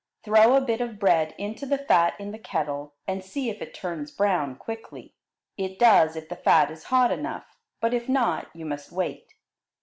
Throw 0.23 0.55
a 0.55 0.61
bit 0.61 0.81
of 0.81 0.97
bread 0.97 1.35
into 1.37 1.67
the 1.67 1.77
fat 1.77 2.15
in 2.17 2.31
the 2.31 2.39
kettle, 2.39 2.95
and 3.07 3.23
see 3.23 3.51
if 3.51 3.61
it 3.61 3.71
turns 3.71 4.09
brown 4.09 4.55
quickly; 4.55 5.13
it 5.57 5.77
does 5.77 6.15
if 6.15 6.27
the 6.27 6.35
fat 6.35 6.71
is 6.71 6.85
hot 6.85 7.11
enough, 7.11 7.55
but 7.79 7.93
if 7.93 8.09
not 8.09 8.47
you 8.55 8.65
must 8.65 8.91
wait. 8.91 9.35